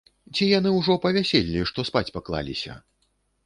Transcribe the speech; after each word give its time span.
Ці 0.33 0.47
яны 0.59 0.69
ўжо 0.77 0.95
па 1.03 1.11
вяселлі, 1.19 1.63
што 1.73 1.87
спаць 1.93 2.13
паклаліся? 2.19 2.83